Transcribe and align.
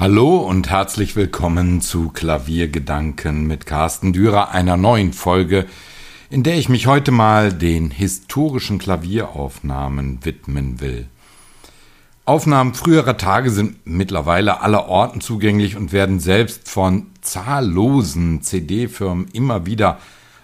Hallo 0.00 0.38
und 0.38 0.70
herzlich 0.70 1.14
willkommen 1.14 1.82
zu 1.82 2.08
Klaviergedanken 2.08 3.46
mit 3.46 3.66
Carsten 3.66 4.14
Dürer, 4.14 4.50
einer 4.50 4.78
neuen 4.78 5.12
Folge, 5.12 5.66
in 6.30 6.42
der 6.42 6.56
ich 6.56 6.70
mich 6.70 6.86
heute 6.86 7.10
mal 7.10 7.52
den 7.52 7.90
historischen 7.90 8.78
Klavieraufnahmen 8.78 10.24
widmen 10.24 10.80
will. 10.80 11.06
Aufnahmen 12.24 12.72
früherer 12.72 13.18
Tage 13.18 13.50
sind 13.50 13.76
mittlerweile 13.84 14.62
aller 14.62 14.88
Orten 14.88 15.20
zugänglich 15.20 15.76
und 15.76 15.92
werden 15.92 16.18
selbst 16.18 16.70
von 16.70 17.08
zahllosen 17.20 18.40
CD-Firmen 18.40 19.28
immer 19.34 19.66
wieder 19.66 19.98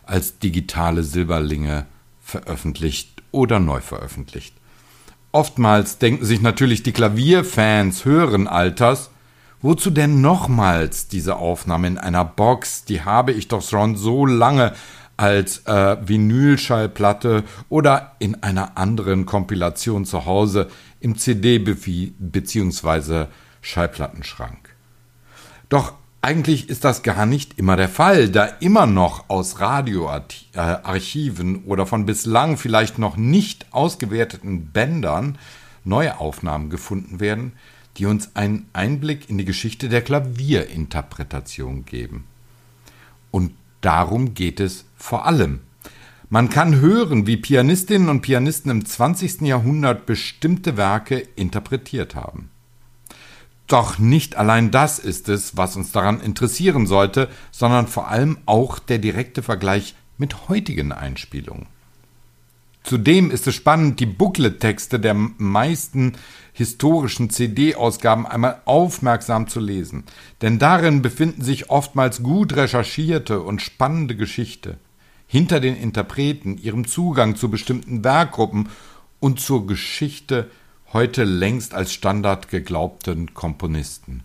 als 0.04 0.38
digitale 0.38 1.02
Silberlinge 1.02 1.86
veröffentlicht 2.20 3.22
oder 3.32 3.58
neu 3.58 3.80
veröffentlicht. 3.80 4.54
Oftmals 5.32 5.96
denken 5.96 6.26
sich 6.26 6.42
natürlich 6.42 6.82
die 6.82 6.92
Klavierfans 6.92 8.04
höheren 8.04 8.48
Alters, 8.48 9.08
Wozu 9.66 9.90
denn 9.90 10.20
nochmals 10.20 11.08
diese 11.08 11.38
Aufnahme 11.38 11.88
in 11.88 11.98
einer 11.98 12.24
Box? 12.24 12.84
Die 12.84 13.02
habe 13.02 13.32
ich 13.32 13.48
doch 13.48 13.62
schon 13.62 13.96
so 13.96 14.24
lange 14.24 14.74
als 15.16 15.66
äh, 15.66 15.96
Vinylschallplatte 16.06 17.42
oder 17.68 18.12
in 18.20 18.44
einer 18.44 18.78
anderen 18.78 19.26
Kompilation 19.26 20.04
zu 20.04 20.24
Hause 20.24 20.68
im 21.00 21.18
CD- 21.18 21.58
bzw. 21.58 23.24
Schallplattenschrank. 23.60 24.72
Doch 25.68 25.94
eigentlich 26.22 26.68
ist 26.68 26.84
das 26.84 27.02
gar 27.02 27.26
nicht 27.26 27.58
immer 27.58 27.74
der 27.74 27.88
Fall, 27.88 28.28
da 28.28 28.44
immer 28.60 28.86
noch 28.86 29.28
aus 29.28 29.58
Radioarchiven 29.58 31.64
oder 31.64 31.86
von 31.86 32.06
bislang 32.06 32.56
vielleicht 32.56 33.00
noch 33.00 33.16
nicht 33.16 33.66
ausgewerteten 33.72 34.66
Bändern 34.66 35.38
neue 35.82 36.20
Aufnahmen 36.20 36.70
gefunden 36.70 37.18
werden, 37.18 37.50
die 37.96 38.06
uns 38.06 38.34
einen 38.36 38.68
Einblick 38.72 39.30
in 39.30 39.38
die 39.38 39.44
Geschichte 39.44 39.88
der 39.88 40.02
Klavierinterpretation 40.02 41.84
geben. 41.84 42.24
Und 43.30 43.52
darum 43.80 44.34
geht 44.34 44.60
es 44.60 44.84
vor 44.96 45.26
allem. 45.26 45.60
Man 46.28 46.50
kann 46.50 46.80
hören, 46.80 47.26
wie 47.26 47.36
Pianistinnen 47.36 48.08
und 48.08 48.20
Pianisten 48.20 48.70
im 48.70 48.84
20. 48.84 49.42
Jahrhundert 49.42 50.06
bestimmte 50.06 50.76
Werke 50.76 51.18
interpretiert 51.36 52.14
haben. 52.14 52.50
Doch 53.68 53.98
nicht 53.98 54.36
allein 54.36 54.70
das 54.70 54.98
ist 54.98 55.28
es, 55.28 55.56
was 55.56 55.76
uns 55.76 55.92
daran 55.92 56.20
interessieren 56.20 56.86
sollte, 56.86 57.28
sondern 57.50 57.86
vor 57.86 58.08
allem 58.08 58.38
auch 58.46 58.78
der 58.78 58.98
direkte 58.98 59.42
Vergleich 59.42 59.94
mit 60.18 60.48
heutigen 60.48 60.92
Einspielungen. 60.92 61.66
Zudem 62.86 63.32
ist 63.32 63.48
es 63.48 63.56
spannend, 63.56 63.98
die 63.98 64.06
Booklet-Texte 64.06 65.00
der 65.00 65.14
meisten 65.14 66.12
historischen 66.52 67.30
CD-Ausgaben 67.30 68.28
einmal 68.28 68.62
aufmerksam 68.64 69.48
zu 69.48 69.58
lesen, 69.58 70.04
denn 70.40 70.60
darin 70.60 71.02
befinden 71.02 71.42
sich 71.42 71.68
oftmals 71.68 72.22
gut 72.22 72.54
recherchierte 72.54 73.40
und 73.40 73.60
spannende 73.60 74.14
Geschichte 74.14 74.78
hinter 75.26 75.58
den 75.58 75.76
Interpreten, 75.76 76.58
ihrem 76.58 76.86
Zugang 76.86 77.34
zu 77.34 77.50
bestimmten 77.50 78.04
Werkgruppen 78.04 78.68
und 79.18 79.40
zur 79.40 79.66
Geschichte 79.66 80.48
heute 80.92 81.24
längst 81.24 81.74
als 81.74 81.92
Standard 81.92 82.50
geglaubten 82.50 83.34
Komponisten. 83.34 84.22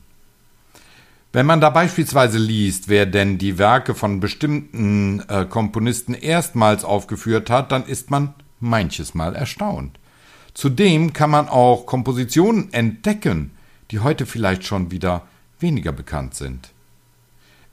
Wenn 1.34 1.48
man 1.48 1.62
da 1.62 1.72
beispielsweise 1.72 2.38
liest, 2.38 2.90
wer 2.90 3.08
denn 3.08 3.40
die 3.40 3.58
Werke 3.58 3.96
von 3.96 4.20
bestimmten 4.20 5.24
äh, 5.30 5.46
Komponisten 5.46 6.14
erstmals 6.14 6.84
aufgeführt 6.84 7.50
hat, 7.50 7.72
dann 7.72 7.86
ist 7.88 8.12
man 8.12 8.36
manches 8.62 9.14
Mal 9.14 9.36
erstaunt. 9.36 10.00
Zudem 10.54 11.14
kann 11.14 11.30
man 11.30 11.50
auch 11.50 11.86
Kompositionen 11.86 12.72
entdecken, 12.74 13.52
die 13.92 14.00
heute 14.00 14.26
vielleicht 14.26 14.64
schon 14.64 14.92
wieder 14.92 15.28
weniger 15.60 15.92
bekannt 15.92 16.36
sind. 16.36 16.72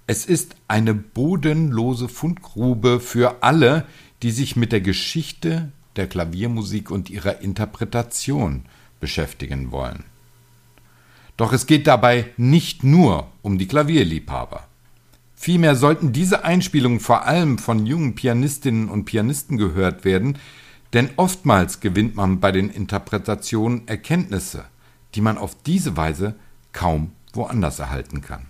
Es 0.07 0.25
ist 0.25 0.57
eine 0.69 0.95
bodenlose 0.95 2.09
Fundgrube 2.09 2.99
für 3.01 3.43
alle, 3.43 3.85
die 4.23 4.31
sich 4.31 4.57
mit 4.57 4.73
der 4.73 4.81
Geschichte 4.81 5.71
der 5.97 6.07
Klaviermusik 6.07 6.91
und 6.91 7.11
ihrer 7.11 7.41
Interpretation 7.41 8.65
beschäftigen 9.01 9.71
wollen. 9.71 10.05
Doch 11.37 11.53
es 11.53 11.67
geht 11.67 11.87
dabei 11.87 12.27
nicht 12.37 12.83
nur 12.85 13.29
um 13.43 13.59
die 13.59 13.69
Klavierliebhaber. 13.69 14.67
Vielmehr 15.37 15.77
sollten 15.77 16.13
diese 16.13 16.45
Einspielungen 16.45 16.99
vor 16.99 17.27
allem 17.27 17.59
von 17.59 17.87
jungen 17.87 18.17
Pianistinnen 18.17 18.89
und 18.89 19.05
Pianisten 19.05 19.57
gehört 19.57 20.05
werden, 20.05 20.39
denn 20.93 21.11
oftmals 21.17 21.81
gewinnt 21.81 22.15
man 22.17 22.41
bei 22.41 22.53
den 22.53 22.71
Interpretationen 22.71 23.87
Erkenntnisse, 23.87 24.65
die 25.15 25.21
man 25.21 25.39
auf 25.39 25.57
diese 25.67 25.97
Weise 25.97 26.35
kaum 26.73 27.13
woanders 27.33 27.79
erhalten 27.79 28.21
kann. 28.21 28.47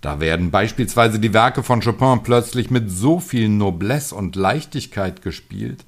Da 0.00 0.18
werden 0.18 0.50
beispielsweise 0.50 1.20
die 1.20 1.32
Werke 1.32 1.62
von 1.62 1.80
Chopin 1.80 2.22
plötzlich 2.24 2.70
mit 2.70 2.90
so 2.90 3.20
viel 3.20 3.48
Noblesse 3.48 4.14
und 4.14 4.34
Leichtigkeit 4.34 5.22
gespielt, 5.22 5.84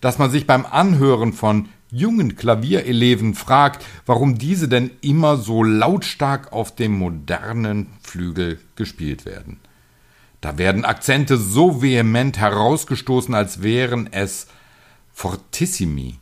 dass 0.00 0.18
man 0.18 0.30
sich 0.30 0.46
beim 0.48 0.66
Anhören 0.66 1.32
von 1.32 1.68
jungen 1.92 2.36
Klaviereleven 2.36 3.34
fragt, 3.34 3.84
warum 4.04 4.38
diese 4.38 4.66
denn 4.66 4.90
immer 5.00 5.36
so 5.36 5.62
lautstark 5.62 6.52
auf 6.52 6.74
dem 6.74 6.98
modernen 6.98 7.86
Flügel 8.02 8.58
gespielt 8.74 9.26
werden. 9.26 9.60
Da 10.40 10.58
werden 10.58 10.84
Akzente 10.84 11.36
so 11.36 11.82
vehement 11.82 12.38
herausgestoßen, 12.38 13.32
als 13.32 13.62
wären 13.62 14.12
es 14.12 14.48
fortissimi, 15.12 16.18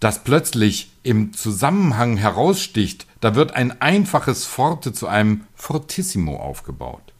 das 0.00 0.24
plötzlich 0.24 0.90
im 1.02 1.32
Zusammenhang 1.32 2.16
heraussticht, 2.16 3.06
da 3.20 3.34
wird 3.34 3.52
ein 3.52 3.80
einfaches 3.80 4.46
Forte 4.46 4.92
zu 4.92 5.06
einem 5.06 5.42
Fortissimo 5.54 6.36
aufgebaut. 6.36 7.12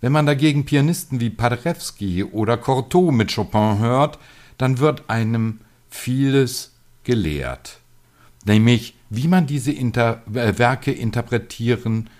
Wenn 0.00 0.12
man 0.12 0.26
dagegen 0.26 0.66
Pianisten 0.66 1.20
wie 1.20 1.30
Paderewski 1.30 2.24
oder 2.24 2.56
Cortot 2.56 3.12
mit 3.12 3.34
Chopin 3.34 3.78
hört, 3.78 4.18
dann 4.58 4.78
wird 4.78 5.08
einem 5.08 5.60
vieles 5.88 6.72
gelehrt, 7.04 7.80
nämlich 8.44 8.94
wie 9.08 9.28
man 9.28 9.46
diese 9.46 9.72
Inter 9.72 10.22
äh, 10.34 10.58
Werke 10.58 10.92
interpretieren 10.92 12.10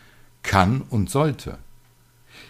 kann 0.42 0.82
und 0.82 1.10
sollte. 1.10 1.58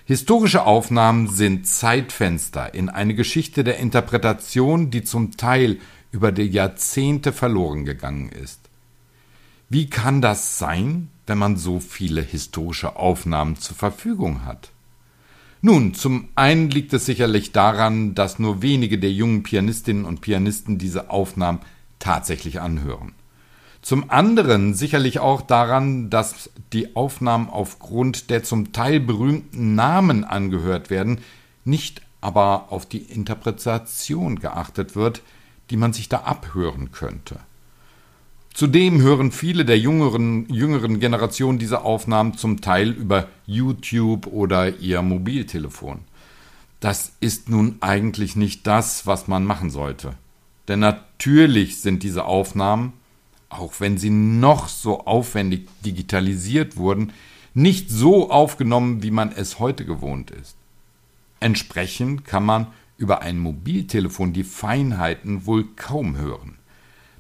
Historische 0.09 0.65
Aufnahmen 0.65 1.29
sind 1.29 1.67
Zeitfenster 1.67 2.73
in 2.75 2.89
eine 2.89 3.15
Geschichte 3.15 3.65
der 3.65 3.79
Interpretation, 3.79 4.93
die 4.93 5.03
zum 5.03 5.37
Teil 5.37 5.79
über 6.13 6.31
die 6.31 6.45
Jahrzehnte 6.45 7.33
verloren 7.33 7.85
gegangen 7.85 8.29
ist. 8.29 8.61
Wie 9.69 9.91
kann 9.91 10.23
das 10.23 10.61
sein, 10.61 11.09
wenn 11.27 11.39
man 11.39 11.57
so 11.57 11.81
viele 11.81 12.23
historische 12.23 12.95
Aufnahmen 12.95 13.57
zur 13.57 13.75
Verfügung 13.75 14.45
hat? 14.45 14.71
Nun, 15.61 15.93
zum 15.93 16.29
einen 16.37 16.71
liegt 16.71 16.93
es 16.93 17.05
sicherlich 17.05 17.51
daran, 17.51 18.15
dass 18.15 18.39
nur 18.39 18.63
wenige 18.63 19.01
der 19.01 19.11
jungen 19.11 19.43
Pianistinnen 19.43 20.05
und 20.05 20.21
Pianisten 20.21 20.79
diese 20.79 21.11
Aufnahmen 21.11 21.59
tatsächlich 21.99 22.61
anhören. 22.61 23.13
Zum 23.87 24.11
anderen 24.11 24.75
sicherlich 24.75 25.21
auch 25.21 25.43
daran, 25.43 26.11
dass 26.11 26.51
die 26.73 26.97
Aufnahmen 26.97 27.49
aufgrund 27.49 28.31
der 28.31 28.43
zum 28.43 28.73
Teil 28.73 28.99
berühmten 28.99 29.77
Namen 29.77 30.25
angehört 30.25 30.91
werden, 30.91 31.21
nicht 31.65 32.03
aber 32.21 32.73
auf 32.73 32.87
die 32.87 32.99
Interpretation 32.99 34.41
geachtet 34.41 34.97
wird, 34.97 35.23
die 35.71 35.77
man 35.77 35.93
sich 35.93 36.09
da 36.09 36.23
abhören 36.23 36.91
könnte. 36.91 37.39
Zudem 38.53 39.01
hören 39.01 39.31
viele 39.31 39.65
der 39.65 39.79
jüngeren, 39.79 40.53
jüngeren 40.53 40.99
Generationen 40.99 41.61
diese 41.61 41.83
Aufnahmen 41.83 42.37
zum 42.37 42.61
Teil 42.61 42.91
über 42.91 43.29
YouTube 43.47 44.27
oder 44.27 44.81
ihr 44.81 45.01
Mobiltelefon. 45.01 46.01
Das 46.81 47.13
ist 47.21 47.49
nun 47.49 47.77
eigentlich 47.79 48.35
nicht 48.35 48.67
das, 48.67 49.07
was 49.07 49.29
man 49.29 49.45
machen 49.45 49.71
sollte. 49.71 50.15
Denn 50.67 50.81
natürlich 50.81 51.81
sind 51.83 52.03
diese 52.03 52.25
Aufnahmen 52.25 52.93
auch 53.49 53.75
wenn 53.81 53.99
sie 53.99 54.11
noch 54.11 54.69
so 54.69 55.07
aufwendig 55.07 55.69
digitalisiert 55.85 56.77
wurden, 56.77 57.13
nicht 57.55 57.91
so 57.91 58.31
aufgenommen, 58.31 59.03
wie 59.03 59.11
man 59.11 59.33
es 59.33 59.59
heute 59.59 59.85
gewohnt 59.85 60.31
ist. 60.31 60.57
Entsprechend 61.41 62.25
kann 62.25 62.45
man 62.45 62.67
über 62.99 63.23
ein 63.23 63.39
Mobiltelefon 63.39 64.33
die 64.33 64.45
Feinheiten 64.45 65.47
wohl 65.47 65.65
kaum 65.77 66.17
hören. 66.17 66.57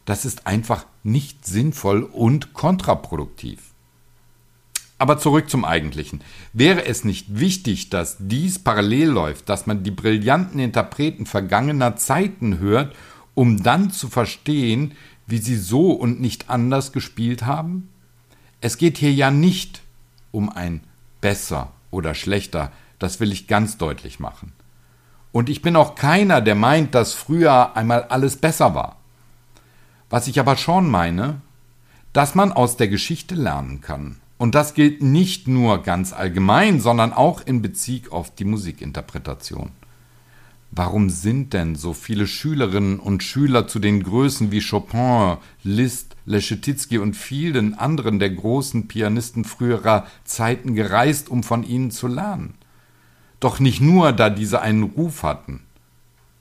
Das 0.05 0.25
ist 0.25 0.47
einfach 0.47 0.87
nicht 1.03 1.47
sinnvoll 1.47 2.03
und 2.03 2.55
kontraproduktiv. 2.55 3.61
Aber 4.99 5.19
zurück 5.19 5.51
zum 5.51 5.65
Eigentlichen. 5.65 6.23
Wäre 6.55 6.87
es 6.87 7.05
nicht 7.05 7.39
wichtig, 7.39 7.91
dass 7.91 8.17
dies 8.19 8.59
parallel 8.59 9.09
läuft, 9.09 9.49
dass 9.49 9.67
man 9.67 9.83
die 9.83 9.91
brillanten 9.91 10.59
Interpreten 10.59 11.27
vergangener 11.27 11.97
Zeiten 11.97 12.59
hört, 12.59 12.95
um 13.35 13.63
dann 13.63 13.91
zu 13.91 14.09
verstehen, 14.09 14.93
wie 15.27 15.39
sie 15.39 15.57
so 15.57 15.93
und 15.93 16.21
nicht 16.21 16.51
anders 16.51 16.93
gespielt 16.93 17.45
haben? 17.45 17.89
Es 18.61 18.79
geht 18.79 18.99
hier 18.99 19.13
ja 19.13 19.31
nicht 19.31 19.83
um 20.33 20.49
ein 20.49 20.83
besser 21.21 21.73
oder 21.91 22.15
schlechter, 22.15 22.73
das 22.99 23.21
will 23.21 23.33
ich 23.33 23.47
ganz 23.47 23.79
deutlich 23.79 24.21
machen. 24.21 24.53
Und 25.33 25.49
ich 25.49 25.61
bin 25.61 25.77
auch 25.77 25.95
keiner, 25.95 26.41
der 26.41 26.55
meint, 26.55 26.95
dass 26.95 27.13
früher 27.13 27.77
einmal 27.77 28.05
alles 28.05 28.37
besser 28.37 28.75
war. 28.75 28.97
Was 30.09 30.29
ich 30.29 30.41
aber 30.41 30.57
schon 30.57 30.89
meine, 30.89 31.41
dass 32.13 32.35
man 32.35 32.53
aus 32.53 32.77
der 32.77 32.89
Geschichte 32.89 33.35
lernen 33.35 33.83
kann 33.83 34.17
Und 34.39 34.55
das 34.55 34.75
gilt 34.75 35.03
nicht 35.03 35.49
nur 35.49 35.83
ganz 35.83 36.13
allgemein, 36.13 36.81
sondern 36.81 37.13
auch 37.13 37.41
in 37.41 37.63
Bezug 37.63 38.13
auf 38.13 38.35
die 38.35 38.45
Musikinterpretation. 38.45 39.71
Warum 40.71 41.09
sind 41.11 41.53
denn 41.53 41.75
so 41.75 41.93
viele 41.95 42.27
Schülerinnen 42.27 42.99
und 42.99 43.23
Schüler 43.23 43.67
zu 43.67 43.79
den 43.79 44.03
Größen 44.03 44.51
wie 44.51 44.61
Chopin, 44.61 45.39
Liszt, 45.63 46.17
Leschetizky 46.27 46.99
und 46.99 47.15
vielen 47.15 47.75
anderen 47.75 48.19
der 48.19 48.31
großen 48.31 48.89
Pianisten 48.89 49.45
früherer 49.45 50.07
Zeiten 50.25 50.75
gereist, 50.75 51.29
um 51.29 51.43
von 51.43 51.63
ihnen 51.63 51.91
zu 51.91 52.09
lernen? 52.09 52.55
Doch 53.41 53.61
nicht 53.61 53.81
nur, 53.81 54.13
da 54.13 54.29
diese 54.29 54.61
einen 54.61 54.83
Ruf 54.83 55.23
hatten, 55.23 55.63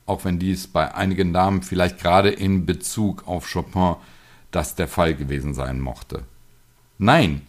auch 0.06 0.26
wenn 0.26 0.40
dies 0.40 0.68
bei 0.68 0.94
einigen 0.94 1.34
Damen 1.34 1.62
vielleicht 1.62 2.00
gerade 2.00 2.30
in 2.30 2.66
Bezug 2.66 3.28
auf 3.28 3.52
Chopin 3.52 3.96
das 4.52 4.76
der 4.76 4.88
Fall 4.88 5.16
gewesen 5.16 5.54
sein 5.54 5.80
mochte. 5.80 6.24
Nein, 6.98 7.42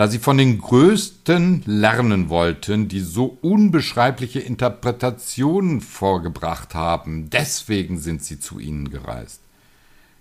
da 0.00 0.08
sie 0.08 0.18
von 0.18 0.38
den 0.38 0.56
Größten 0.56 1.62
lernen 1.66 2.30
wollten, 2.30 2.88
die 2.88 3.00
so 3.00 3.36
unbeschreibliche 3.42 4.40
Interpretationen 4.40 5.82
vorgebracht 5.82 6.74
haben. 6.74 7.28
Deswegen 7.28 7.98
sind 7.98 8.24
sie 8.24 8.40
zu 8.40 8.58
ihnen 8.58 8.88
gereist. 8.88 9.42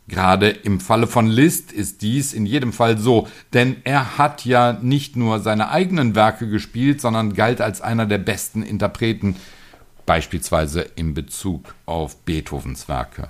Gerade 0.09 0.49
im 0.49 0.81
Falle 0.81 1.07
von 1.07 1.27
Liszt 1.27 1.71
ist 1.71 2.01
dies 2.01 2.33
in 2.33 2.45
jedem 2.45 2.73
Fall 2.73 2.97
so, 2.97 3.29
denn 3.53 3.77
er 3.85 4.17
hat 4.17 4.43
ja 4.43 4.73
nicht 4.73 5.15
nur 5.15 5.39
seine 5.39 5.69
eigenen 5.69 6.13
Werke 6.13 6.49
gespielt, 6.49 6.99
sondern 6.99 7.33
galt 7.33 7.61
als 7.61 7.79
einer 7.79 8.05
der 8.05 8.17
besten 8.17 8.63
Interpreten, 8.63 9.37
beispielsweise 10.05 10.81
in 10.81 11.13
Bezug 11.13 11.73
auf 11.85 12.17
Beethovens 12.25 12.89
Werke. 12.89 13.29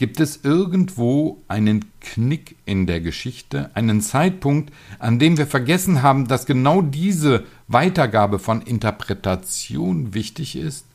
Gibt 0.00 0.18
es 0.18 0.40
irgendwo 0.44 1.42
einen 1.46 1.84
Knick 2.00 2.56
in 2.64 2.86
der 2.86 3.02
Geschichte, 3.02 3.70
einen 3.74 4.00
Zeitpunkt, 4.00 4.72
an 4.98 5.18
dem 5.18 5.36
wir 5.36 5.46
vergessen 5.46 6.00
haben, 6.00 6.26
dass 6.26 6.46
genau 6.46 6.80
diese 6.80 7.44
Weitergabe 7.68 8.38
von 8.38 8.62
Interpretation 8.62 10.14
wichtig 10.14 10.56
ist? 10.56 10.86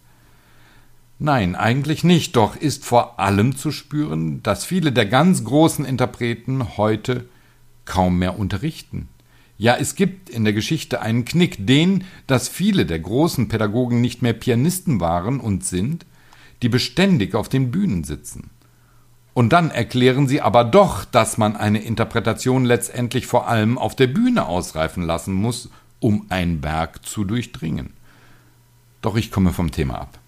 Nein, 1.19 1.53
eigentlich 1.55 2.03
nicht, 2.03 2.35
doch 2.35 2.55
ist 2.55 2.83
vor 2.83 3.19
allem 3.19 3.55
zu 3.55 3.69
spüren, 3.69 4.41
dass 4.41 4.65
viele 4.65 4.91
der 4.91 5.05
ganz 5.05 5.43
großen 5.43 5.85
Interpreten 5.85 6.75
heute 6.75 7.29
kaum 7.85 8.17
mehr 8.17 8.39
unterrichten. 8.39 9.07
Ja, 9.59 9.77
es 9.79 9.93
gibt 9.93 10.31
in 10.31 10.45
der 10.45 10.53
Geschichte 10.53 11.03
einen 11.03 11.25
Knick, 11.25 11.67
den, 11.67 12.05
dass 12.25 12.47
viele 12.47 12.87
der 12.87 13.01
großen 13.01 13.49
Pädagogen 13.49 14.01
nicht 14.01 14.23
mehr 14.23 14.33
Pianisten 14.33 14.99
waren 14.99 15.39
und 15.39 15.63
sind, 15.63 16.07
die 16.63 16.69
beständig 16.69 17.35
auf 17.35 17.49
den 17.49 17.69
Bühnen 17.69 18.03
sitzen. 18.03 18.49
Und 19.35 19.51
dann 19.51 19.69
erklären 19.69 20.29
sie 20.29 20.39
aber 20.39 20.63
doch, 20.63 21.03
dass 21.03 21.37
man 21.37 21.57
eine 21.57 21.81
Interpretation 21.83 22.63
letztendlich 22.63 23.27
vor 23.27 23.49
allem 23.49 23.77
auf 23.77 23.93
der 23.93 24.07
Bühne 24.07 24.45
ausreifen 24.45 25.03
lassen 25.03 25.33
muss, 25.33 25.69
um 25.99 26.25
ein 26.29 26.63
Werk 26.63 27.05
zu 27.05 27.25
durchdringen. 27.25 27.91
Doch 29.01 29.17
ich 29.17 29.31
komme 29.31 29.51
vom 29.51 29.71
Thema 29.71 29.99
ab. 29.99 30.19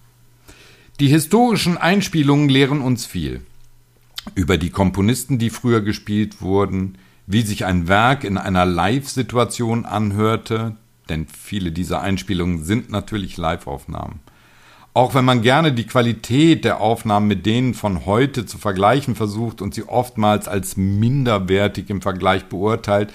Die 1.00 1.08
historischen 1.08 1.78
Einspielungen 1.78 2.50
lehren 2.50 2.82
uns 2.82 3.06
viel. 3.06 3.40
Über 4.34 4.58
die 4.58 4.68
Komponisten, 4.68 5.38
die 5.38 5.48
früher 5.48 5.80
gespielt 5.80 6.42
wurden, 6.42 6.98
wie 7.26 7.40
sich 7.40 7.64
ein 7.64 7.88
Werk 7.88 8.24
in 8.24 8.36
einer 8.36 8.66
Live-Situation 8.66 9.86
anhörte, 9.86 10.76
denn 11.08 11.26
viele 11.26 11.72
dieser 11.72 12.02
Einspielungen 12.02 12.62
sind 12.62 12.90
natürlich 12.90 13.38
Live-Aufnahmen. 13.38 14.20
Auch 14.98 15.14
wenn 15.14 15.24
man 15.24 15.42
gerne 15.42 15.70
die 15.70 15.86
Qualität 15.86 16.64
der 16.64 16.80
Aufnahmen 16.80 17.28
mit 17.28 17.46
denen 17.46 17.74
von 17.74 18.04
heute 18.04 18.46
zu 18.46 18.58
vergleichen 18.58 19.14
versucht 19.14 19.62
und 19.62 19.72
sie 19.72 19.84
oftmals 19.84 20.48
als 20.48 20.76
minderwertig 20.76 21.88
im 21.88 22.02
Vergleich 22.02 22.46
beurteilt, 22.46 23.12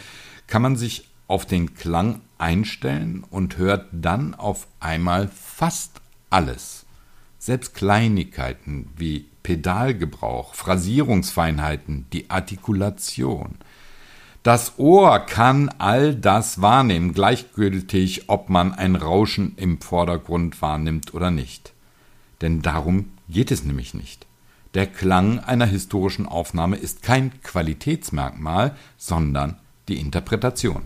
kann 0.48 0.62
man 0.62 0.78
sich 0.78 1.10
auf 1.28 1.46
den 1.46 1.74
Klang 1.74 2.22
einstellen 2.38 3.26
und 3.30 3.58
hört 3.58 3.88
dann 3.92 4.34
auf 4.34 4.66
einmal 4.80 5.28
fast 5.28 6.00
alles. 6.30 6.86
Selbst 7.38 7.76
Kleinigkeiten 7.76 8.88
wie 8.96 9.26
Pedalgebrauch, 9.44 10.54
Phrasierungsfeinheiten, 10.54 12.06
die 12.14 12.30
Artikulation. 12.30 13.56
Das 14.42 14.80
Ohr 14.80 15.20
kann 15.20 15.68
all 15.80 16.16
das 16.16 16.62
wahrnehmen, 16.62 17.14
gleichgültig, 17.14 18.30
ob 18.30 18.48
man 18.48 18.74
ein 18.74 18.96
Rauschen 18.96 19.58
im 19.58 19.82
Vordergrund 19.82 20.62
wahrnimmt 20.62 21.14
oder 21.14 21.30
nicht. 21.30 21.73
Denn 22.42 22.62
darum 22.62 23.12
geht 23.30 23.52
es 23.52 23.64
nämlich 23.64 23.94
nicht. 23.94 24.26
Der 24.74 24.88
Klang 24.88 25.40
einer 25.40 25.66
historischen 25.66 26.26
Aufnahme 26.26 26.78
ist 26.78 27.04
kein 27.04 27.42
Qualitätsmerkmal, 27.44 28.76
sondern 28.98 29.58
die 29.88 30.00
Interpretation. 30.00 30.84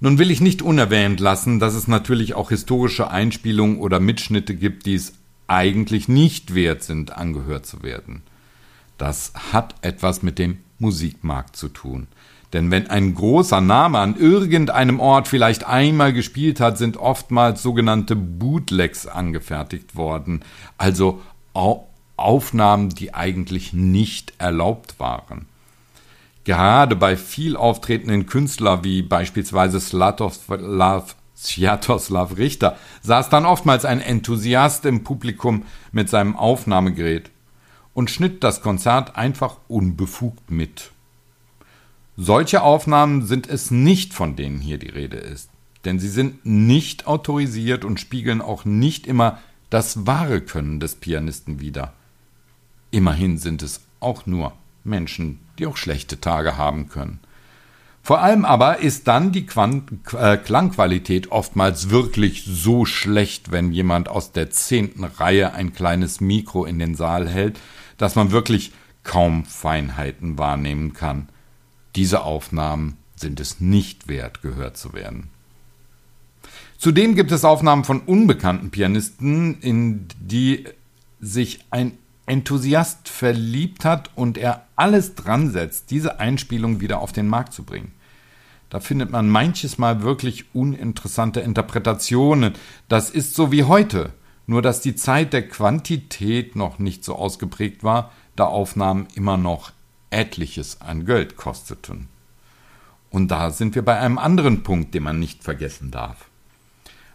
Nun 0.00 0.18
will 0.18 0.30
ich 0.30 0.40
nicht 0.40 0.62
unerwähnt 0.62 1.20
lassen, 1.20 1.60
dass 1.60 1.74
es 1.74 1.86
natürlich 1.86 2.34
auch 2.34 2.48
historische 2.48 3.10
Einspielungen 3.10 3.78
oder 3.78 4.00
Mitschnitte 4.00 4.56
gibt, 4.56 4.86
die 4.86 4.94
es 4.94 5.12
eigentlich 5.46 6.08
nicht 6.08 6.54
wert 6.54 6.82
sind, 6.82 7.12
angehört 7.12 7.66
zu 7.66 7.82
werden. 7.82 8.22
Das 8.98 9.32
hat 9.52 9.74
etwas 9.82 10.22
mit 10.22 10.38
dem 10.38 10.58
Musikmarkt 10.78 11.54
zu 11.54 11.68
tun. 11.68 12.08
Denn 12.52 12.70
wenn 12.70 12.88
ein 12.88 13.14
großer 13.14 13.60
Name 13.60 13.98
an 13.98 14.16
irgendeinem 14.16 15.00
Ort 15.00 15.28
vielleicht 15.28 15.66
einmal 15.66 16.12
gespielt 16.12 16.60
hat, 16.60 16.76
sind 16.76 16.98
oftmals 16.98 17.62
sogenannte 17.62 18.14
Bootlegs 18.14 19.06
angefertigt 19.06 19.96
worden, 19.96 20.44
also 20.76 21.22
Aufnahmen, 22.16 22.90
die 22.90 23.14
eigentlich 23.14 23.72
nicht 23.72 24.34
erlaubt 24.38 25.00
waren. 25.00 25.46
Gerade 26.44 26.96
bei 26.96 27.16
viel 27.16 27.56
auftretenden 27.56 28.26
Künstlern 28.26 28.84
wie 28.84 29.02
beispielsweise 29.02 29.80
Slatoslav 29.80 31.16
Sviatoslav 31.36 32.36
Richter 32.36 32.76
saß 33.02 33.28
dann 33.28 33.46
oftmals 33.46 33.84
ein 33.84 34.00
Enthusiast 34.00 34.86
im 34.86 35.02
Publikum 35.02 35.64
mit 35.90 36.08
seinem 36.08 36.36
Aufnahmegerät 36.36 37.30
und 37.94 38.10
schnitt 38.10 38.44
das 38.44 38.62
Konzert 38.62 39.16
einfach 39.16 39.56
unbefugt 39.66 40.50
mit. 40.50 40.92
Solche 42.16 42.62
Aufnahmen 42.62 43.26
sind 43.26 43.48
es 43.48 43.70
nicht, 43.70 44.12
von 44.12 44.36
denen 44.36 44.60
hier 44.60 44.78
die 44.78 44.90
Rede 44.90 45.16
ist, 45.16 45.50
denn 45.84 45.98
sie 45.98 46.08
sind 46.08 46.44
nicht 46.44 47.06
autorisiert 47.06 47.84
und 47.84 48.00
spiegeln 48.00 48.42
auch 48.42 48.64
nicht 48.64 49.06
immer 49.06 49.38
das 49.70 50.06
wahre 50.06 50.42
Können 50.42 50.78
des 50.78 50.96
Pianisten 50.96 51.60
wider. 51.60 51.94
Immerhin 52.90 53.38
sind 53.38 53.62
es 53.62 53.80
auch 54.00 54.26
nur 54.26 54.52
Menschen, 54.84 55.40
die 55.58 55.66
auch 55.66 55.78
schlechte 55.78 56.20
Tage 56.20 56.58
haben 56.58 56.90
können. 56.90 57.20
Vor 58.02 58.20
allem 58.20 58.44
aber 58.44 58.80
ist 58.80 59.06
dann 59.06 59.30
die 59.30 59.46
Quant 59.46 59.90
äh, 60.12 60.36
Klangqualität 60.36 61.30
oftmals 61.30 61.88
wirklich 61.88 62.44
so 62.44 62.84
schlecht, 62.84 63.52
wenn 63.52 63.72
jemand 63.72 64.08
aus 64.08 64.32
der 64.32 64.50
zehnten 64.50 65.04
Reihe 65.04 65.54
ein 65.54 65.72
kleines 65.72 66.20
Mikro 66.20 66.64
in 66.64 66.80
den 66.80 66.96
Saal 66.96 67.28
hält, 67.28 67.60
dass 67.98 68.16
man 68.16 68.32
wirklich 68.32 68.72
kaum 69.04 69.44
Feinheiten 69.44 70.36
wahrnehmen 70.36 70.94
kann. 70.94 71.28
Diese 71.96 72.22
Aufnahmen 72.22 72.96
sind 73.16 73.40
es 73.40 73.60
nicht 73.60 74.08
wert, 74.08 74.42
gehört 74.42 74.76
zu 74.76 74.92
werden. 74.92 75.30
Zudem 76.78 77.14
gibt 77.14 77.30
es 77.30 77.44
Aufnahmen 77.44 77.84
von 77.84 78.00
unbekannten 78.00 78.70
Pianisten, 78.70 79.60
in 79.60 80.08
die 80.18 80.64
sich 81.20 81.60
ein 81.70 81.96
Enthusiast 82.26 83.08
verliebt 83.08 83.84
hat 83.84 84.10
und 84.16 84.38
er 84.38 84.66
alles 84.74 85.14
dran 85.14 85.50
setzt, 85.50 85.90
diese 85.90 86.18
Einspielung 86.18 86.80
wieder 86.80 87.00
auf 87.00 87.12
den 87.12 87.28
Markt 87.28 87.52
zu 87.52 87.62
bringen. 87.62 87.92
Da 88.70 88.80
findet 88.80 89.10
man 89.10 89.28
manches 89.28 89.76
Mal 89.76 90.02
wirklich 90.02 90.46
uninteressante 90.54 91.40
Interpretationen. 91.40 92.54
Das 92.88 93.10
ist 93.10 93.34
so 93.34 93.52
wie 93.52 93.64
heute, 93.64 94.12
nur 94.46 94.62
dass 94.62 94.80
die 94.80 94.94
Zeit 94.94 95.32
der 95.32 95.46
Quantität 95.46 96.56
noch 96.56 96.78
nicht 96.78 97.04
so 97.04 97.14
ausgeprägt 97.14 97.84
war, 97.84 98.12
da 98.34 98.46
Aufnahmen 98.46 99.08
immer 99.14 99.36
noch 99.36 99.72
etliches 100.12 100.80
an 100.80 101.06
Geld 101.06 101.36
kosteten. 101.36 102.08
Und 103.10 103.30
da 103.30 103.50
sind 103.50 103.74
wir 103.74 103.84
bei 103.84 103.98
einem 103.98 104.18
anderen 104.18 104.62
Punkt, 104.62 104.94
den 104.94 105.02
man 105.02 105.18
nicht 105.18 105.44
vergessen 105.44 105.90
darf. 105.90 106.26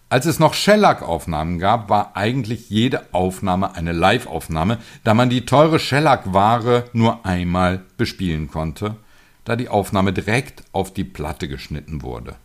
Als 0.10 0.26
es 0.26 0.40
noch 0.40 0.54
Shellac-Aufnahmen 0.54 1.60
gab, 1.60 1.90
war 1.90 2.16
eigentlich 2.16 2.70
jede 2.70 3.14
Aufnahme 3.14 3.76
eine 3.76 3.92
Live-Aufnahme, 3.92 4.78
da 5.04 5.14
man 5.14 5.30
die 5.30 5.46
teure 5.46 5.80
Shellac-Ware 5.80 6.86
nur 6.94 7.26
einmal 7.26 7.84
bespielen 7.98 8.48
konnte, 8.48 8.96
da 9.44 9.58
die 9.58 9.68
Aufnahme 9.68 10.14
direkt 10.14 10.64
auf 10.72 10.94
die 10.94 11.04
Platte 11.04 11.50
geschnitten 11.50 12.04
wurde. 12.04 12.36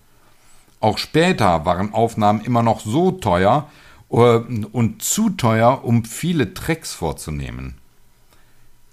Auch 0.80 0.98
später 0.98 1.64
waren 1.64 1.94
Aufnahmen 1.94 2.40
immer 2.40 2.64
noch 2.64 2.80
so 2.80 3.12
teuer 3.12 3.70
äh, 4.10 4.16
und 4.16 5.02
zu 5.02 5.30
teuer, 5.30 5.84
um 5.84 6.04
viele 6.04 6.54
Tracks 6.54 6.92
vorzunehmen. 6.92 7.76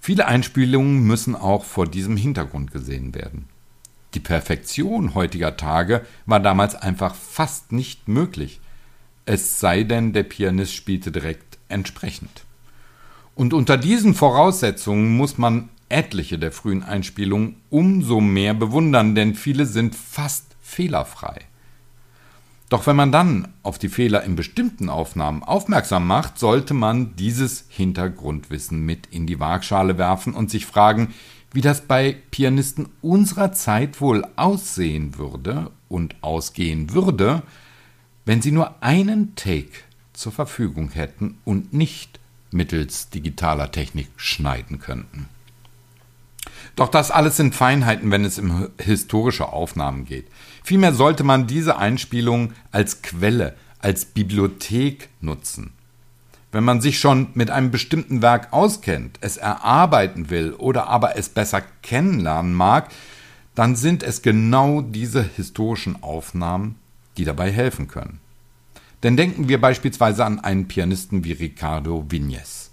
Viele 0.00 0.26
Einspielungen 0.26 1.06
müssen 1.06 1.36
auch 1.36 1.64
vor 1.64 1.86
diesem 1.86 2.16
Hintergrund 2.16 2.72
gesehen 2.72 3.14
werden. 3.14 3.48
Die 4.14 4.20
Perfektion 4.20 5.14
heutiger 5.14 5.56
Tage 5.56 6.04
war 6.26 6.40
damals 6.40 6.74
einfach 6.74 7.14
fast 7.14 7.70
nicht 7.70 8.08
möglich, 8.08 8.60
es 9.26 9.60
sei 9.60 9.84
denn, 9.84 10.12
der 10.12 10.24
Pianist 10.24 10.74
spielte 10.74 11.12
direkt 11.12 11.58
entsprechend. 11.68 12.44
Und 13.36 13.52
unter 13.54 13.76
diesen 13.76 14.14
Voraussetzungen 14.14 15.16
muss 15.16 15.38
man 15.38 15.68
etliche 15.88 16.38
der 16.38 16.50
frühen 16.50 16.82
Einspielungen 16.82 17.56
umso 17.68 18.20
mehr 18.20 18.54
bewundern, 18.54 19.14
denn 19.14 19.34
viele 19.34 19.66
sind 19.66 19.94
fast 19.94 20.56
fehlerfrei. 20.62 21.42
Doch 22.70 22.86
wenn 22.86 22.94
man 22.94 23.10
dann 23.10 23.48
auf 23.64 23.80
die 23.80 23.88
Fehler 23.88 24.22
in 24.22 24.36
bestimmten 24.36 24.88
Aufnahmen 24.88 25.42
aufmerksam 25.42 26.06
macht, 26.06 26.38
sollte 26.38 26.72
man 26.72 27.16
dieses 27.16 27.64
Hintergrundwissen 27.68 28.86
mit 28.86 29.08
in 29.10 29.26
die 29.26 29.40
Waagschale 29.40 29.98
werfen 29.98 30.34
und 30.34 30.50
sich 30.50 30.66
fragen, 30.66 31.12
wie 31.52 31.62
das 31.62 31.80
bei 31.80 32.16
Pianisten 32.30 32.88
unserer 33.02 33.52
Zeit 33.52 34.00
wohl 34.00 34.24
aussehen 34.36 35.18
würde 35.18 35.72
und 35.88 36.14
ausgehen 36.20 36.94
würde, 36.94 37.42
wenn 38.24 38.40
sie 38.40 38.52
nur 38.52 38.80
einen 38.80 39.34
Take 39.34 39.72
zur 40.12 40.30
Verfügung 40.30 40.90
hätten 40.90 41.38
und 41.44 41.72
nicht 41.72 42.20
mittels 42.52 43.10
digitaler 43.10 43.72
Technik 43.72 44.08
schneiden 44.16 44.78
könnten. 44.78 45.28
Doch 46.76 46.88
das 46.88 47.10
alles 47.10 47.36
sind 47.36 47.54
Feinheiten, 47.54 48.10
wenn 48.10 48.24
es 48.24 48.38
um 48.38 48.68
historische 48.80 49.52
Aufnahmen 49.52 50.04
geht. 50.04 50.26
Vielmehr 50.62 50.92
sollte 50.92 51.24
man 51.24 51.46
diese 51.46 51.78
Einspielung 51.78 52.52
als 52.70 53.02
Quelle, 53.02 53.56
als 53.80 54.04
Bibliothek 54.04 55.08
nutzen. 55.20 55.72
Wenn 56.52 56.64
man 56.64 56.80
sich 56.80 56.98
schon 56.98 57.28
mit 57.34 57.50
einem 57.50 57.70
bestimmten 57.70 58.22
Werk 58.22 58.52
auskennt, 58.52 59.18
es 59.20 59.36
erarbeiten 59.36 60.30
will 60.30 60.52
oder 60.54 60.88
aber 60.88 61.16
es 61.16 61.28
besser 61.28 61.62
kennenlernen 61.82 62.54
mag, 62.54 62.90
dann 63.54 63.76
sind 63.76 64.02
es 64.02 64.22
genau 64.22 64.80
diese 64.80 65.22
historischen 65.22 66.02
Aufnahmen, 66.02 66.76
die 67.16 67.24
dabei 67.24 67.52
helfen 67.52 67.88
können. 67.88 68.20
Denn 69.02 69.16
denken 69.16 69.48
wir 69.48 69.60
beispielsweise 69.60 70.24
an 70.24 70.40
einen 70.40 70.68
Pianisten 70.68 71.24
wie 71.24 71.32
Ricardo 71.32 72.04
Vignes. 72.08 72.70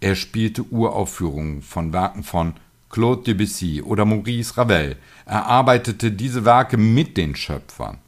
Er 0.00 0.14
spielte 0.14 0.62
Uraufführungen 0.64 1.62
von 1.62 1.92
Werken 1.92 2.22
von 2.22 2.54
Claude 2.90 3.22
Debussy 3.22 3.82
oder 3.82 4.04
Maurice 4.04 4.56
Ravel. 4.56 4.96
Er 5.26 5.46
arbeitete 5.46 6.10
diese 6.12 6.44
Werke 6.44 6.76
mit 6.76 7.16
den 7.16 7.36
Schöpfern. 7.36 7.98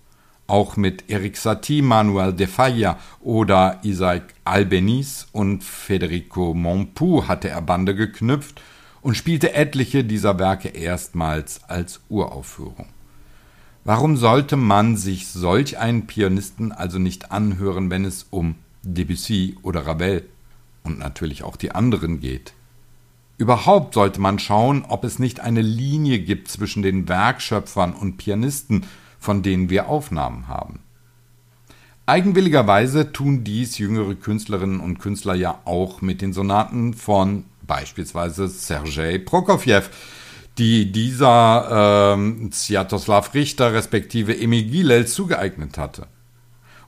Auch 0.46 0.76
mit 0.76 1.08
Eric 1.08 1.36
Satie, 1.36 1.82
Manuel 1.82 2.32
de 2.32 2.46
Falla 2.46 2.98
oder 3.20 3.78
Isaac 3.82 4.34
Albeniz 4.44 5.28
und 5.32 5.62
Federico 5.62 6.54
Montpou 6.54 7.28
hatte 7.28 7.48
er 7.48 7.62
Bande 7.62 7.94
geknüpft 7.94 8.60
und 9.00 9.16
spielte 9.16 9.54
etliche 9.54 10.02
dieser 10.02 10.38
Werke 10.38 10.68
erstmals 10.68 11.62
als 11.68 12.00
Uraufführung. 12.08 12.86
Warum 13.84 14.16
sollte 14.16 14.56
man 14.56 14.96
sich 14.96 15.28
solch 15.28 15.78
einen 15.78 16.06
Pianisten 16.06 16.72
also 16.72 16.98
nicht 16.98 17.32
anhören, 17.32 17.90
wenn 17.90 18.04
es 18.04 18.26
um 18.30 18.56
Debussy 18.82 19.56
oder 19.62 19.86
Ravel 19.86 20.28
und 20.82 20.98
natürlich 20.98 21.44
auch 21.44 21.56
die 21.56 21.72
anderen 21.72 22.20
geht? 22.20 22.52
Überhaupt 23.40 23.94
sollte 23.94 24.20
man 24.20 24.38
schauen, 24.38 24.84
ob 24.86 25.02
es 25.02 25.18
nicht 25.18 25.40
eine 25.40 25.62
Linie 25.62 26.18
gibt 26.18 26.48
zwischen 26.48 26.82
den 26.82 27.08
Werkschöpfern 27.08 27.94
und 27.94 28.18
Pianisten, 28.18 28.84
von 29.18 29.42
denen 29.42 29.70
wir 29.70 29.88
Aufnahmen 29.88 30.46
haben. 30.46 30.80
Eigenwilligerweise 32.04 33.12
tun 33.12 33.42
dies 33.42 33.78
jüngere 33.78 34.14
Künstlerinnen 34.14 34.78
und 34.78 34.98
Künstler 34.98 35.34
ja 35.34 35.58
auch 35.64 36.02
mit 36.02 36.20
den 36.20 36.34
Sonaten 36.34 36.92
von 36.92 37.44
beispielsweise 37.62 38.46
Sergei 38.46 39.16
Prokofjew, 39.16 39.84
die 40.58 40.92
dieser 40.92 42.12
ähm, 42.12 42.52
Sviatoslav 42.52 43.32
Richter 43.32 43.72
respektive 43.72 44.38
Emil 44.38 44.64
Gilel 44.64 45.06
zugeeignet 45.06 45.78
hatte. 45.78 46.08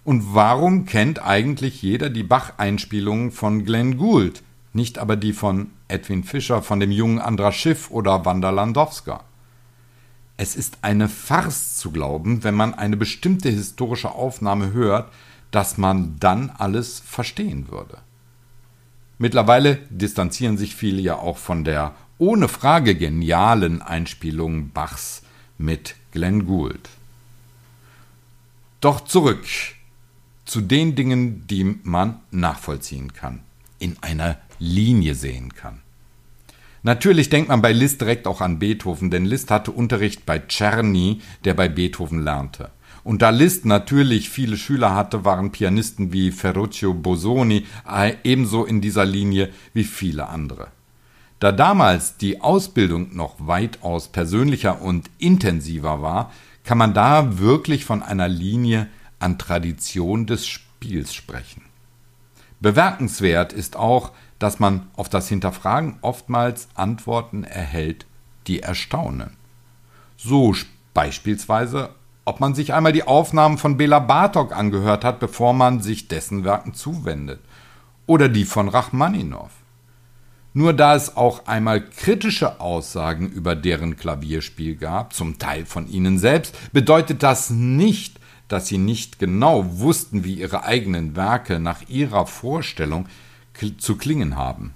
Und 0.04 0.34
warum 0.34 0.84
kennt 0.84 1.24
eigentlich 1.24 1.80
jeder 1.80 2.10
die 2.10 2.24
Bach-Einspielungen 2.24 3.30
von 3.30 3.64
Glenn 3.64 3.96
Gould, 3.96 4.42
nicht 4.72 4.98
aber 4.98 5.16
die 5.16 5.32
von 5.32 5.70
Edwin 5.88 6.24
Fischer, 6.24 6.62
von 6.62 6.80
dem 6.80 6.90
jungen 6.90 7.18
Andra 7.18 7.52
Schiff 7.52 7.90
oder 7.90 8.24
Wanda 8.24 8.50
Landowska? 8.50 9.24
Es 10.36 10.56
ist 10.56 10.78
eine 10.82 11.08
Farce 11.08 11.76
zu 11.76 11.90
glauben, 11.90 12.42
wenn 12.42 12.54
man 12.54 12.74
eine 12.74 12.96
bestimmte 12.96 13.48
historische 13.50 14.12
Aufnahme 14.12 14.72
hört, 14.72 15.12
dass 15.50 15.78
man 15.78 16.16
dann 16.18 16.50
alles 16.50 17.00
verstehen 17.00 17.70
würde. 17.70 17.98
Mittlerweile 19.18 19.76
distanzieren 19.90 20.56
sich 20.56 20.74
viele 20.74 21.00
ja 21.00 21.16
auch 21.16 21.36
von 21.36 21.64
der 21.64 21.94
ohne 22.18 22.48
Frage 22.48 22.94
genialen 22.94 23.82
Einspielung 23.82 24.70
Bachs 24.70 25.22
mit 25.58 25.94
Glenn 26.12 26.46
Gould. 26.46 26.88
Doch 28.80 29.02
zurück 29.02 29.44
zu 30.44 30.60
den 30.60 30.94
Dingen, 30.94 31.46
die 31.46 31.78
man 31.84 32.20
nachvollziehen 32.30 33.12
kann, 33.12 33.40
in 33.82 33.96
einer 34.00 34.38
Linie 34.58 35.14
sehen 35.14 35.52
kann. 35.54 35.80
Natürlich 36.84 37.28
denkt 37.30 37.48
man 37.48 37.62
bei 37.62 37.72
Liszt 37.72 38.00
direkt 38.00 38.26
auch 38.26 38.40
an 38.40 38.58
Beethoven, 38.58 39.10
denn 39.10 39.24
Liszt 39.24 39.50
hatte 39.50 39.70
Unterricht 39.70 40.24
bei 40.24 40.38
Czerny, 40.38 41.20
der 41.44 41.54
bei 41.54 41.68
Beethoven 41.68 42.22
lernte. 42.22 42.70
Und 43.04 43.22
da 43.22 43.30
Liszt 43.30 43.64
natürlich 43.64 44.30
viele 44.30 44.56
Schüler 44.56 44.94
hatte, 44.94 45.24
waren 45.24 45.50
Pianisten 45.50 46.12
wie 46.12 46.30
Ferruccio 46.30 46.94
Bosoni 46.94 47.66
äh, 47.88 48.14
ebenso 48.22 48.64
in 48.64 48.80
dieser 48.80 49.04
Linie 49.04 49.50
wie 49.74 49.84
viele 49.84 50.28
andere. 50.28 50.68
Da 51.40 51.50
damals 51.50 52.16
die 52.16 52.40
Ausbildung 52.40 53.16
noch 53.16 53.34
weitaus 53.38 54.06
persönlicher 54.08 54.80
und 54.80 55.10
intensiver 55.18 56.00
war, 56.00 56.32
kann 56.64 56.78
man 56.78 56.94
da 56.94 57.40
wirklich 57.40 57.84
von 57.84 58.02
einer 58.02 58.28
Linie 58.28 58.88
an 59.18 59.38
Tradition 59.38 60.26
des 60.26 60.46
Spiels 60.46 61.12
sprechen. 61.12 61.62
Bemerkenswert 62.62 63.52
ist 63.52 63.76
auch, 63.76 64.12
dass 64.38 64.60
man 64.60 64.88
auf 64.94 65.08
das 65.08 65.28
Hinterfragen 65.28 65.98
oftmals 66.00 66.68
Antworten 66.74 67.42
erhält, 67.42 68.06
die 68.46 68.60
erstaunen. 68.60 69.36
So 70.16 70.54
beispielsweise, 70.94 71.90
ob 72.24 72.38
man 72.38 72.54
sich 72.54 72.72
einmal 72.72 72.92
die 72.92 73.02
Aufnahmen 73.02 73.58
von 73.58 73.76
Bela 73.76 73.98
Bartok 73.98 74.56
angehört 74.56 75.04
hat, 75.04 75.18
bevor 75.18 75.52
man 75.54 75.80
sich 75.80 76.06
dessen 76.06 76.44
Werken 76.44 76.72
zuwendet, 76.72 77.40
oder 78.06 78.28
die 78.28 78.44
von 78.44 78.68
Rachmaninow. 78.68 79.50
Nur 80.54 80.72
da 80.72 80.94
es 80.94 81.16
auch 81.16 81.46
einmal 81.46 81.84
kritische 81.84 82.60
Aussagen 82.60 83.28
über 83.28 83.56
deren 83.56 83.96
Klavierspiel 83.96 84.76
gab, 84.76 85.14
zum 85.14 85.38
Teil 85.38 85.64
von 85.66 85.88
ihnen 85.88 86.18
selbst, 86.18 86.72
bedeutet 86.72 87.22
das 87.22 87.50
nicht, 87.50 88.11
dass 88.52 88.68
sie 88.68 88.76
nicht 88.76 89.18
genau 89.18 89.80
wussten, 89.80 90.24
wie 90.24 90.34
ihre 90.34 90.64
eigenen 90.64 91.16
Werke 91.16 91.58
nach 91.58 91.88
ihrer 91.88 92.26
Vorstellung 92.26 93.06
zu 93.78 93.96
klingen 93.96 94.36
haben. 94.36 94.74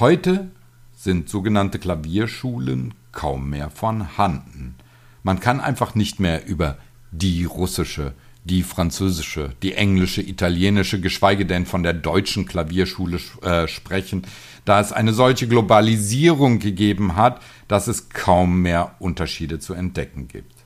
Heute 0.00 0.50
sind 0.96 1.28
sogenannte 1.28 1.78
Klavierschulen 1.78 2.94
kaum 3.12 3.50
mehr 3.50 3.68
vorhanden. 3.68 4.76
Man 5.22 5.40
kann 5.40 5.60
einfach 5.60 5.94
nicht 5.94 6.20
mehr 6.20 6.46
über 6.46 6.78
die 7.10 7.44
russische, 7.44 8.14
die 8.44 8.62
französische, 8.62 9.54
die 9.62 9.74
englische, 9.74 10.22
italienische, 10.22 11.02
geschweige 11.02 11.44
denn 11.44 11.66
von 11.66 11.82
der 11.82 11.92
deutschen 11.92 12.46
Klavierschule 12.46 13.18
äh, 13.42 13.68
sprechen, 13.68 14.22
da 14.64 14.80
es 14.80 14.92
eine 14.92 15.12
solche 15.12 15.48
Globalisierung 15.48 16.60
gegeben 16.60 17.14
hat, 17.14 17.42
dass 17.68 17.88
es 17.88 18.08
kaum 18.08 18.62
mehr 18.62 18.94
Unterschiede 19.00 19.58
zu 19.58 19.74
entdecken 19.74 20.28
gibt. 20.28 20.57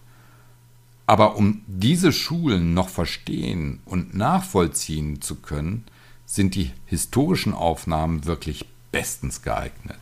Aber 1.12 1.36
um 1.36 1.60
diese 1.66 2.10
Schulen 2.10 2.72
noch 2.72 2.88
verstehen 2.88 3.80
und 3.84 4.14
nachvollziehen 4.14 5.20
zu 5.20 5.34
können, 5.34 5.84
sind 6.24 6.54
die 6.54 6.70
historischen 6.86 7.52
Aufnahmen 7.52 8.24
wirklich 8.24 8.64
bestens 8.92 9.42
geeignet. 9.42 9.98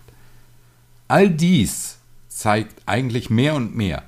All 1.08 1.28
dies 1.28 1.98
zeigt 2.28 2.82
eigentlich 2.86 3.28
mehr 3.28 3.56
und 3.56 3.74
mehr, 3.74 4.04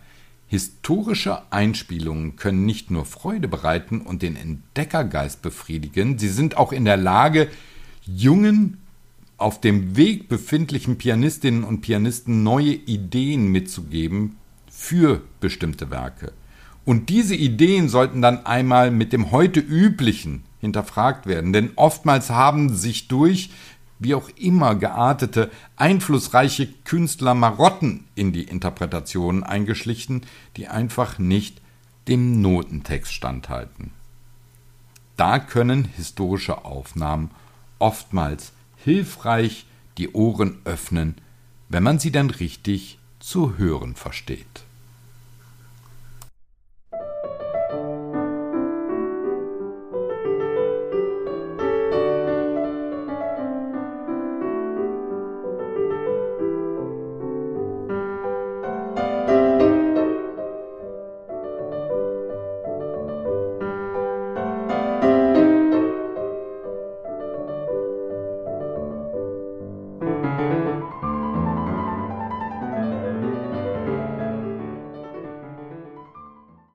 Historische 0.46 1.50
Einspielungen 1.50 2.36
können 2.36 2.66
nicht 2.66 2.92
nur 2.92 3.04
Freude 3.04 3.48
bereiten 3.48 4.00
und 4.02 4.22
den 4.22 4.36
Entdeckergeist 4.36 5.42
befriedigen, 5.42 6.20
sie 6.20 6.28
sind 6.28 6.56
auch 6.56 6.70
in 6.70 6.84
der 6.84 6.98
Lage, 6.98 7.48
jungen, 8.06 8.78
auf 9.38 9.60
dem 9.60 9.96
Weg 9.96 10.28
befindlichen 10.28 10.98
Pianistinnen 10.98 11.64
und 11.64 11.80
Pianisten 11.80 12.44
neue 12.44 12.74
Ideen 12.74 13.48
mitzugeben 13.48 14.36
für 14.70 15.22
bestimmte 15.40 15.90
Werke. 15.90 16.32
Und 16.84 17.08
diese 17.08 17.36
Ideen 17.36 17.88
sollten 17.88 18.22
dann 18.22 18.44
einmal 18.44 18.90
mit 18.90 19.12
dem 19.12 19.30
heute 19.30 19.60
üblichen 19.60 20.44
hinterfragt 20.60 21.26
werden, 21.26 21.52
denn 21.52 21.72
oftmals 21.76 22.30
haben 22.30 22.74
sich 22.74 23.08
durch 23.08 23.50
wie 24.02 24.14
auch 24.14 24.28
immer 24.36 24.74
geartete, 24.74 25.50
einflussreiche 25.76 26.66
Künstler 26.84 27.34
Marotten 27.34 28.04
in 28.14 28.32
die 28.32 28.42
Interpretationen 28.42 29.44
eingeschlichen, 29.44 30.22
die 30.56 30.68
einfach 30.68 31.18
nicht 31.18 31.60
dem 32.08 32.40
Notentext 32.40 33.12
standhalten. 33.12 33.92
Da 35.16 35.38
können 35.38 35.84
historische 35.84 36.64
Aufnahmen 36.64 37.30
oftmals 37.78 38.52
hilfreich 38.76 39.66
die 39.98 40.10
Ohren 40.10 40.58
öffnen, 40.64 41.16
wenn 41.68 41.82
man 41.82 41.98
sie 41.98 42.10
dann 42.10 42.30
richtig 42.30 42.98
zu 43.20 43.56
hören 43.56 43.94
versteht. 43.94 44.64